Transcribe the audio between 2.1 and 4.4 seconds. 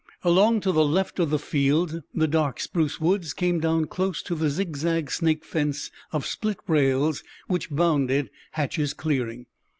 the dark spruce woods came down close to